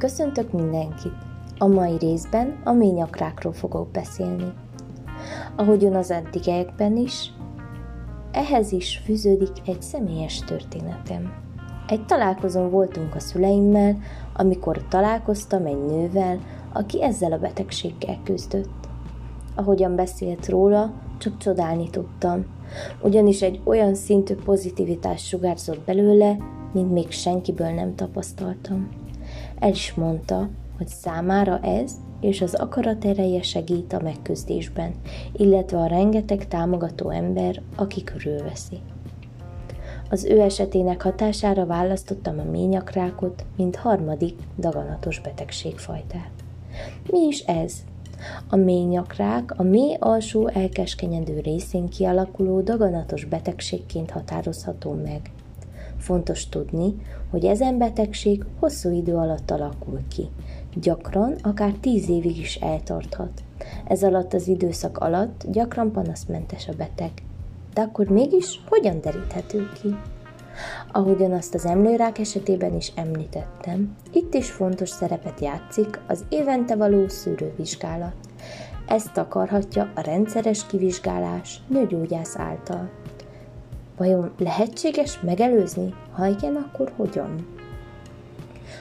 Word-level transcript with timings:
Köszöntök 0.00 0.52
mindenkit! 0.52 1.12
A 1.58 1.66
mai 1.66 1.96
részben 1.98 2.60
a 2.64 2.72
ményakrákról 2.72 3.52
fogok 3.52 3.90
beszélni. 3.90 4.52
Ahogyan 5.56 5.94
az 5.94 6.10
eddigiekben 6.10 6.96
is, 6.96 7.32
ehhez 8.32 8.72
is 8.72 9.02
fűződik 9.04 9.50
egy 9.66 9.82
személyes 9.82 10.38
történetem. 10.38 11.32
Egy 11.88 12.06
találkozón 12.06 12.70
voltunk 12.70 13.14
a 13.14 13.20
szüleimmel, 13.20 13.96
amikor 14.34 14.88
találkoztam 14.88 15.66
egy 15.66 15.84
nővel, 15.84 16.38
aki 16.72 17.02
ezzel 17.02 17.32
a 17.32 17.38
betegséggel 17.38 18.18
küzdött. 18.24 18.88
Ahogyan 19.54 19.96
beszélt 19.96 20.48
róla, 20.48 20.92
csak 21.18 21.38
csodálni 21.38 21.90
tudtam, 21.90 22.44
ugyanis 23.02 23.42
egy 23.42 23.60
olyan 23.64 23.94
szintű 23.94 24.34
pozitivitás 24.34 25.26
sugárzott 25.26 25.84
belőle, 25.84 26.36
mint 26.72 26.92
még 26.92 27.10
senkiből 27.10 27.70
nem 27.70 27.94
tapasztaltam. 27.94 29.00
El 29.60 29.70
is 29.70 29.94
mondta, 29.94 30.48
hogy 30.76 30.88
számára 30.88 31.60
ez 31.60 31.92
és 32.20 32.40
az 32.40 32.54
akarat 32.54 33.04
ereje 33.04 33.42
segít 33.42 33.92
a 33.92 34.00
megküzdésben, 34.02 34.94
illetve 35.32 35.78
a 35.78 35.86
rengeteg 35.86 36.48
támogató 36.48 37.10
ember, 37.10 37.62
aki 37.76 38.04
körülveszi. 38.04 38.78
Az 40.10 40.24
ő 40.24 40.40
esetének 40.40 41.02
hatására 41.02 41.66
választottam 41.66 42.38
a 42.38 42.50
ményakrákot, 42.50 43.44
mint 43.56 43.76
harmadik 43.76 44.38
daganatos 44.58 45.20
betegségfajtát. 45.20 46.30
Mi 47.10 47.26
is 47.26 47.40
ez? 47.40 47.74
A 48.48 48.56
ményakrák 48.56 49.58
a 49.58 49.62
mély 49.62 49.96
alsó 49.98 50.48
elkeskenyedő 50.48 51.40
részén 51.40 51.88
kialakuló 51.88 52.60
daganatos 52.60 53.24
betegségként 53.24 54.10
határozható 54.10 54.92
meg. 54.92 55.30
Fontos 56.00 56.48
tudni, 56.48 56.94
hogy 57.30 57.44
ezen 57.44 57.78
betegség 57.78 58.44
hosszú 58.58 58.90
idő 58.90 59.14
alatt 59.14 59.50
alakul 59.50 60.00
ki. 60.08 60.28
Gyakran 60.74 61.34
akár 61.42 61.72
tíz 61.80 62.08
évig 62.08 62.38
is 62.38 62.54
eltarthat. 62.56 63.42
Ez 63.86 64.02
alatt 64.02 64.34
az 64.34 64.48
időszak 64.48 64.98
alatt 64.98 65.44
gyakran 65.50 65.92
panaszmentes 65.92 66.68
a 66.68 66.72
beteg. 66.76 67.10
De 67.74 67.80
akkor 67.80 68.06
mégis 68.06 68.60
hogyan 68.68 69.00
deríthető 69.00 69.68
ki? 69.82 69.96
Ahogyan 70.92 71.32
azt 71.32 71.54
az 71.54 71.64
emlőrák 71.64 72.18
esetében 72.18 72.74
is 72.74 72.92
említettem, 72.94 73.96
itt 74.12 74.34
is 74.34 74.50
fontos 74.50 74.88
szerepet 74.88 75.40
játszik 75.40 76.00
az 76.06 76.24
évente 76.28 76.76
való 76.76 77.08
szűrővizsgálat. 77.08 78.14
Ezt 78.86 79.16
akarhatja 79.16 79.90
a 79.94 80.00
rendszeres 80.00 80.66
kivizsgálás 80.66 81.60
nőgyógyász 81.68 82.36
által. 82.36 82.90
Vajon 84.00 84.30
lehetséges 84.38 85.20
megelőzni? 85.20 85.94
Ha 86.12 86.26
igen, 86.26 86.54
akkor 86.54 86.92
hogyan? 86.96 87.46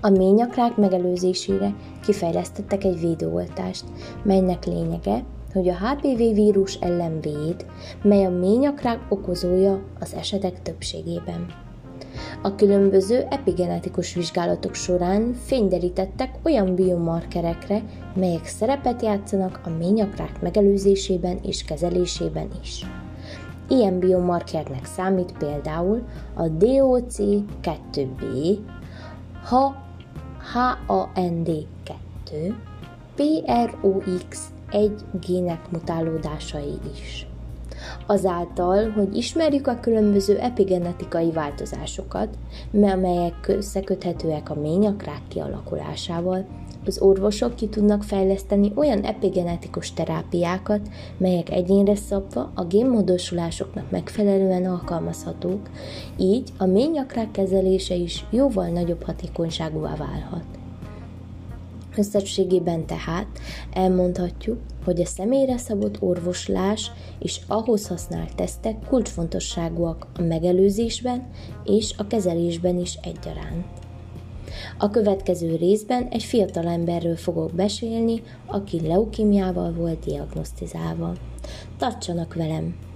A 0.00 0.08
ményakrák 0.08 0.76
megelőzésére 0.76 1.74
kifejlesztettek 2.02 2.84
egy 2.84 3.00
védőoltást, 3.00 3.84
melynek 4.22 4.64
lényege, 4.64 5.24
hogy 5.52 5.68
a 5.68 5.76
HPV 5.76 6.16
vírus 6.16 6.74
ellen 6.74 7.20
véd, 7.20 7.66
mely 8.02 8.24
a 8.24 8.30
ményakrák 8.30 8.98
okozója 9.08 9.82
az 10.00 10.14
esetek 10.14 10.62
többségében. 10.62 11.46
A 12.42 12.54
különböző 12.54 13.26
epigenetikus 13.30 14.14
vizsgálatok 14.14 14.74
során 14.74 15.32
fényderítettek 15.32 16.38
olyan 16.44 16.74
biomarkerekre, 16.74 17.82
melyek 18.14 18.46
szerepet 18.46 19.02
játszanak 19.02 19.60
a 19.64 19.70
ményakrák 19.78 20.40
megelőzésében 20.40 21.38
és 21.42 21.64
kezelésében 21.64 22.48
is. 22.62 22.84
Ilyen 23.70 23.98
biomarkernek 23.98 24.84
számít 24.84 25.32
például 25.38 26.02
a 26.34 26.42
DOC2B, 26.42 28.58
HAND2, 30.54 31.66
PROX1 33.16 34.90
gének 35.20 35.70
mutálódásai 35.70 36.78
is. 36.94 37.26
Azáltal, 38.06 38.90
hogy 38.90 39.16
ismerjük 39.16 39.66
a 39.66 39.80
különböző 39.80 40.38
epigenetikai 40.38 41.30
változásokat, 41.30 42.28
amelyek 42.72 43.48
összeköthetőek 43.48 44.50
a 44.50 44.60
ményakrák 44.60 45.22
kialakulásával, 45.28 46.46
az 46.86 47.00
orvosok 47.00 47.56
ki 47.56 47.68
tudnak 47.68 48.02
fejleszteni 48.02 48.72
olyan 48.74 49.02
epigenetikus 49.02 49.92
terápiákat, 49.92 50.80
melyek 51.16 51.50
egyénre 51.50 51.94
szabva 51.94 52.50
a 52.54 52.64
génmódosulásoknak 52.64 53.90
megfelelően 53.90 54.64
alkalmazhatók, 54.64 55.70
így 56.16 56.52
a 56.58 56.64
ményakrák 56.64 57.30
kezelése 57.30 57.94
is 57.94 58.24
jóval 58.30 58.66
nagyobb 58.66 59.02
hatékonyságúvá 59.02 59.96
válhat. 59.96 60.44
Összességében 61.96 62.86
tehát 62.86 63.26
elmondhatjuk, 63.72 64.58
hogy 64.84 65.00
a 65.00 65.06
személyre 65.06 65.56
szabott 65.56 66.02
orvoslás 66.02 66.90
és 67.18 67.40
ahhoz 67.46 67.88
használt 67.88 68.34
tesztek 68.34 68.76
kulcsfontosságúak 68.88 70.06
a 70.18 70.22
megelőzésben 70.22 71.30
és 71.64 71.94
a 71.96 72.06
kezelésben 72.06 72.78
is 72.78 72.94
egyaránt. 72.94 73.79
A 74.78 74.90
következő 74.90 75.56
részben 75.56 76.08
egy 76.10 76.22
fiatal 76.22 76.66
emberről 76.66 77.16
fogok 77.16 77.52
beszélni, 77.54 78.22
aki 78.46 78.86
leukimiával 78.86 79.72
volt 79.72 80.04
diagnosztizálva. 80.04 81.14
Tartsanak 81.78 82.34
velem! 82.34 82.89